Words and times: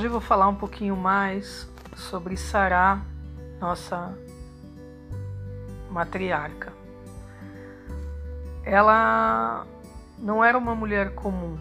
Hoje 0.00 0.06
eu 0.06 0.12
vou 0.12 0.20
falar 0.22 0.48
um 0.48 0.54
pouquinho 0.54 0.96
mais 0.96 1.70
sobre 1.94 2.34
Sará, 2.34 3.02
nossa 3.60 4.16
matriarca. 5.90 6.72
Ela 8.64 9.66
não 10.18 10.42
era 10.42 10.56
uma 10.56 10.74
mulher 10.74 11.14
comum. 11.14 11.58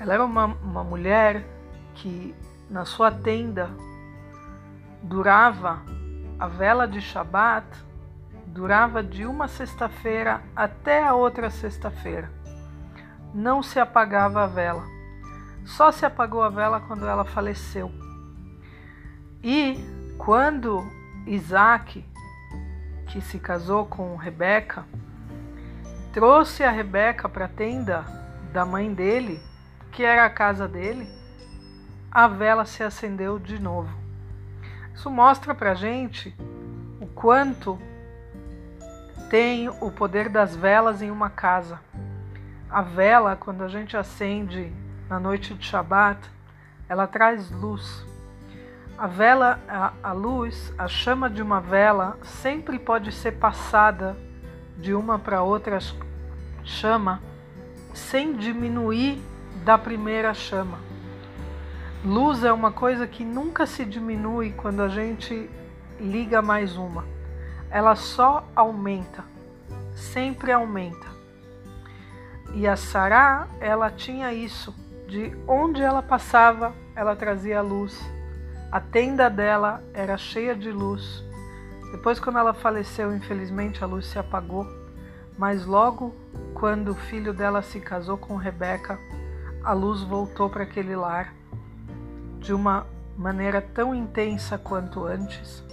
Ela 0.00 0.14
era 0.14 0.24
uma, 0.24 0.46
uma 0.46 0.82
mulher 0.82 1.46
que 1.94 2.34
na 2.68 2.84
sua 2.84 3.12
tenda 3.12 3.70
durava 5.00 5.82
a 6.40 6.48
vela 6.48 6.88
de 6.88 7.00
Shabat, 7.00 7.68
durava 8.46 9.00
de 9.00 9.24
uma 9.24 9.46
sexta-feira 9.46 10.42
até 10.56 11.04
a 11.04 11.14
outra 11.14 11.50
sexta-feira. 11.50 12.28
Não 13.32 13.62
se 13.62 13.78
apagava 13.78 14.42
a 14.42 14.48
vela. 14.48 14.99
Só 15.64 15.92
se 15.92 16.04
apagou 16.04 16.42
a 16.42 16.48
vela 16.48 16.80
quando 16.80 17.06
ela 17.06 17.24
faleceu. 17.24 17.90
E 19.42 19.78
quando 20.18 20.84
Isaac, 21.26 22.04
que 23.06 23.20
se 23.20 23.38
casou 23.38 23.86
com 23.86 24.16
Rebeca, 24.16 24.84
trouxe 26.12 26.62
a 26.62 26.70
Rebeca 26.70 27.28
para 27.28 27.46
a 27.46 27.48
tenda 27.48 28.04
da 28.52 28.64
mãe 28.64 28.92
dele, 28.92 29.40
que 29.92 30.02
era 30.02 30.24
a 30.24 30.30
casa 30.30 30.66
dele, 30.66 31.08
a 32.10 32.26
vela 32.26 32.64
se 32.64 32.82
acendeu 32.82 33.38
de 33.38 33.58
novo. 33.58 33.96
Isso 34.94 35.08
mostra 35.10 35.54
para 35.54 35.74
gente 35.74 36.34
o 37.00 37.06
quanto 37.06 37.78
tem 39.30 39.68
o 39.68 39.90
poder 39.92 40.28
das 40.28 40.56
velas 40.56 41.00
em 41.00 41.10
uma 41.10 41.30
casa. 41.30 41.80
A 42.68 42.82
vela, 42.82 43.36
quando 43.36 43.62
a 43.62 43.68
gente 43.68 43.96
acende 43.96 44.72
na 45.10 45.18
noite 45.18 45.54
de 45.54 45.66
Shabat, 45.66 46.20
ela 46.88 47.04
traz 47.04 47.50
luz. 47.50 48.06
A 48.96 49.08
vela, 49.08 49.58
a, 49.68 49.92
a 50.04 50.12
luz, 50.12 50.72
a 50.78 50.86
chama 50.86 51.28
de 51.28 51.42
uma 51.42 51.60
vela 51.60 52.16
sempre 52.22 52.78
pode 52.78 53.10
ser 53.10 53.32
passada 53.32 54.16
de 54.78 54.94
uma 54.94 55.18
para 55.18 55.42
outra 55.42 55.78
chama 56.62 57.20
sem 57.92 58.36
diminuir 58.36 59.20
da 59.64 59.76
primeira 59.76 60.32
chama. 60.32 60.78
Luz 62.04 62.44
é 62.44 62.52
uma 62.52 62.70
coisa 62.70 63.04
que 63.04 63.24
nunca 63.24 63.66
se 63.66 63.84
diminui 63.84 64.52
quando 64.52 64.80
a 64.80 64.88
gente 64.88 65.50
liga 65.98 66.40
mais 66.40 66.76
uma. 66.76 67.04
Ela 67.68 67.96
só 67.96 68.46
aumenta, 68.54 69.24
sempre 69.92 70.52
aumenta. 70.52 71.08
E 72.54 72.66
a 72.66 72.76
Sará, 72.76 73.48
ela 73.60 73.90
tinha 73.90 74.32
isso 74.32 74.74
de 75.10 75.36
onde 75.48 75.82
ela 75.82 76.00
passava, 76.00 76.72
ela 76.94 77.16
trazia 77.16 77.60
luz. 77.60 78.00
A 78.70 78.78
tenda 78.80 79.28
dela 79.28 79.82
era 79.92 80.16
cheia 80.16 80.54
de 80.54 80.70
luz. 80.70 81.24
Depois, 81.90 82.20
quando 82.20 82.38
ela 82.38 82.54
faleceu, 82.54 83.12
infelizmente 83.12 83.82
a 83.82 83.88
luz 83.88 84.06
se 84.06 84.20
apagou. 84.20 84.64
Mas 85.36 85.66
logo 85.66 86.14
quando 86.54 86.92
o 86.92 86.94
filho 86.94 87.34
dela 87.34 87.60
se 87.60 87.80
casou 87.80 88.16
com 88.16 88.36
Rebeca, 88.36 88.96
a 89.64 89.72
luz 89.72 90.00
voltou 90.02 90.48
para 90.48 90.62
aquele 90.62 90.94
lar 90.94 91.34
de 92.38 92.54
uma 92.54 92.86
maneira 93.18 93.60
tão 93.60 93.92
intensa 93.92 94.56
quanto 94.56 95.04
antes. 95.04 95.64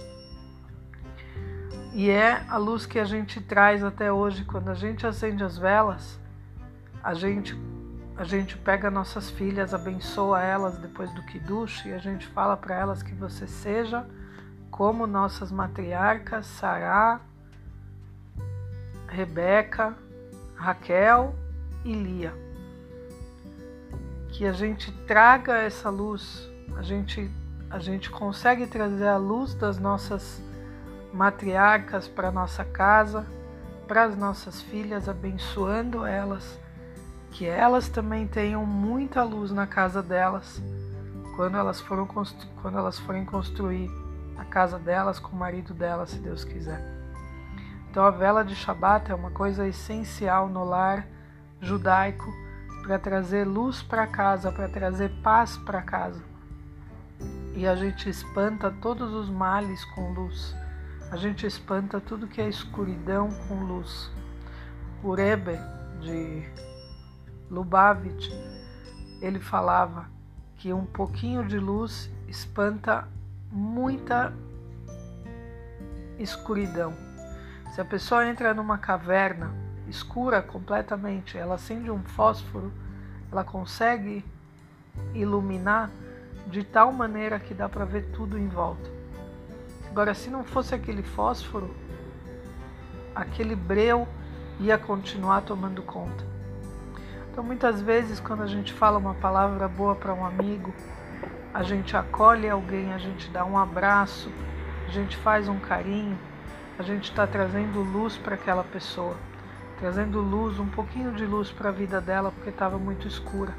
E 1.94 2.10
é 2.10 2.42
a 2.48 2.56
luz 2.56 2.86
que 2.86 2.98
a 2.98 3.04
gente 3.04 3.40
traz 3.40 3.84
até 3.84 4.12
hoje 4.12 4.44
quando 4.44 4.68
a 4.68 4.74
gente 4.74 5.06
acende 5.06 5.44
as 5.44 5.56
velas, 5.56 6.18
a 7.02 7.14
gente 7.14 7.56
a 8.18 8.24
gente 8.24 8.58
pega 8.58 8.90
nossas 8.90 9.30
filhas, 9.30 9.72
abençoa 9.72 10.42
elas 10.42 10.76
depois 10.76 11.08
do 11.14 11.22
Kiddush 11.22 11.86
e 11.86 11.92
a 11.92 11.98
gente 11.98 12.26
fala 12.26 12.56
para 12.56 12.74
elas 12.74 13.00
que 13.00 13.14
você 13.14 13.46
seja 13.46 14.04
como 14.72 15.06
nossas 15.06 15.52
matriarcas, 15.52 16.44
Sará, 16.46 17.20
Rebeca, 19.06 19.96
Raquel 20.56 21.32
e 21.84 21.92
Lia. 21.92 22.34
Que 24.30 24.46
a 24.46 24.52
gente 24.52 24.90
traga 25.06 25.56
essa 25.56 25.88
luz, 25.88 26.50
a 26.76 26.82
gente, 26.82 27.30
a 27.70 27.78
gente 27.78 28.10
consegue 28.10 28.66
trazer 28.66 29.06
a 29.06 29.16
luz 29.16 29.54
das 29.54 29.78
nossas 29.78 30.42
matriarcas 31.14 32.08
para 32.08 32.32
nossa 32.32 32.64
casa, 32.64 33.24
para 33.86 34.02
as 34.02 34.16
nossas 34.16 34.60
filhas, 34.60 35.08
abençoando 35.08 36.04
elas 36.04 36.58
que 37.30 37.46
elas 37.46 37.88
também 37.88 38.26
tenham 38.26 38.64
muita 38.64 39.22
luz 39.22 39.50
na 39.50 39.66
casa 39.66 40.02
delas 40.02 40.62
quando 41.36 41.56
elas, 41.56 41.80
foram 41.80 42.06
quando 42.06 42.78
elas 42.78 42.98
forem 42.98 43.24
construir 43.24 43.88
a 44.36 44.44
casa 44.44 44.78
delas 44.78 45.18
com 45.18 45.36
o 45.36 45.38
marido 45.38 45.72
delas, 45.72 46.10
se 46.10 46.18
Deus 46.18 46.44
quiser. 46.44 46.82
Então 47.90 48.04
a 48.04 48.10
vela 48.10 48.44
de 48.44 48.54
Shabat 48.54 49.10
é 49.10 49.14
uma 49.14 49.30
coisa 49.30 49.66
essencial 49.66 50.48
no 50.48 50.64
lar 50.64 51.06
judaico 51.60 52.32
para 52.82 52.98
trazer 52.98 53.44
luz 53.44 53.82
para 53.82 54.06
casa, 54.06 54.50
para 54.50 54.68
trazer 54.68 55.10
paz 55.22 55.56
para 55.58 55.82
casa. 55.82 56.22
E 57.54 57.66
a 57.66 57.74
gente 57.74 58.08
espanta 58.08 58.70
todos 58.70 59.12
os 59.12 59.28
males 59.28 59.84
com 59.86 60.12
luz. 60.12 60.54
A 61.10 61.16
gente 61.16 61.46
espanta 61.46 62.00
tudo 62.00 62.26
que 62.26 62.40
é 62.40 62.48
escuridão 62.48 63.30
com 63.48 63.64
luz. 63.64 64.10
O 65.02 65.14
Rebbe 65.14 65.58
de 66.00 66.44
Lubavitch, 67.50 68.30
ele 69.20 69.40
falava 69.40 70.06
que 70.56 70.72
um 70.72 70.84
pouquinho 70.84 71.46
de 71.46 71.58
luz 71.58 72.10
espanta 72.26 73.08
muita 73.50 74.32
escuridão. 76.18 76.92
Se 77.72 77.80
a 77.80 77.84
pessoa 77.84 78.26
entra 78.26 78.52
numa 78.52 78.76
caverna 78.76 79.52
escura 79.86 80.42
completamente, 80.42 81.38
ela 81.38 81.54
acende 81.54 81.90
um 81.90 82.02
fósforo, 82.02 82.72
ela 83.30 83.44
consegue 83.44 84.24
iluminar 85.14 85.90
de 86.48 86.64
tal 86.64 86.92
maneira 86.92 87.38
que 87.38 87.54
dá 87.54 87.68
para 87.68 87.84
ver 87.84 88.10
tudo 88.12 88.38
em 88.38 88.48
volta. 88.48 88.90
Agora, 89.90 90.14
se 90.14 90.28
não 90.28 90.44
fosse 90.44 90.74
aquele 90.74 91.02
fósforo, 91.02 91.74
aquele 93.14 93.54
breu 93.54 94.06
ia 94.60 94.76
continuar 94.76 95.42
tomando 95.42 95.82
conta. 95.82 96.24
Então, 97.38 97.46
muitas 97.46 97.80
vezes, 97.80 98.18
quando 98.18 98.42
a 98.42 98.48
gente 98.48 98.72
fala 98.72 98.98
uma 98.98 99.14
palavra 99.14 99.68
boa 99.68 99.94
para 99.94 100.12
um 100.12 100.26
amigo, 100.26 100.74
a 101.54 101.62
gente 101.62 101.96
acolhe 101.96 102.50
alguém, 102.50 102.92
a 102.92 102.98
gente 102.98 103.30
dá 103.30 103.44
um 103.44 103.56
abraço, 103.56 104.28
a 104.88 104.90
gente 104.90 105.16
faz 105.18 105.46
um 105.46 105.56
carinho, 105.56 106.18
a 106.76 106.82
gente 106.82 107.04
está 107.04 107.28
trazendo 107.28 107.80
luz 107.80 108.16
para 108.16 108.34
aquela 108.34 108.64
pessoa, 108.64 109.16
trazendo 109.78 110.20
luz, 110.20 110.58
um 110.58 110.66
pouquinho 110.66 111.12
de 111.12 111.24
luz 111.24 111.48
para 111.52 111.68
a 111.68 111.72
vida 111.72 112.00
dela 112.00 112.32
porque 112.32 112.50
estava 112.50 112.76
muito 112.76 113.06
escura. 113.06 113.54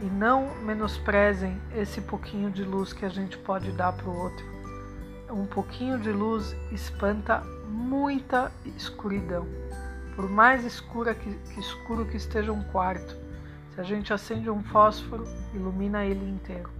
E 0.00 0.06
não 0.06 0.56
menosprezem 0.64 1.56
esse 1.76 2.00
pouquinho 2.00 2.50
de 2.50 2.64
luz 2.64 2.92
que 2.92 3.04
a 3.04 3.08
gente 3.08 3.38
pode 3.38 3.70
dar 3.70 3.92
para 3.92 4.10
o 4.10 4.18
outro. 4.18 4.44
Um 5.30 5.46
pouquinho 5.46 5.96
de 5.96 6.10
luz 6.10 6.56
espanta 6.72 7.40
muita 7.68 8.50
escuridão. 8.76 9.46
Por 10.14 10.30
mais 10.30 10.64
escura 10.64 11.14
que, 11.14 11.34
que 11.34 11.60
escuro 11.60 12.06
que 12.06 12.16
esteja 12.16 12.52
um 12.52 12.62
quarto, 12.64 13.16
se 13.74 13.80
a 13.80 13.84
gente 13.84 14.12
acende 14.12 14.48
um 14.48 14.62
fósforo, 14.62 15.24
ilumina 15.52 16.04
ele 16.04 16.28
inteiro. 16.28 16.70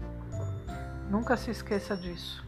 Nunca 1.11 1.37
se 1.37 1.51
esqueça 1.51 1.97
disso. 1.97 2.45